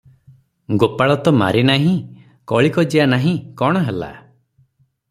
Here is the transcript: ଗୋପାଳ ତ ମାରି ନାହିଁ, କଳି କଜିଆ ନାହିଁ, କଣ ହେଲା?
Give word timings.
ଗୋପାଳ 0.83 1.17
ତ 1.27 1.33
ମାରି 1.41 1.61
ନାହିଁ, 1.71 1.93
କଳି 2.53 2.73
କଜିଆ 2.79 3.07
ନାହିଁ, 3.13 3.39
କଣ 3.63 3.87
ହେଲା? 3.91 4.15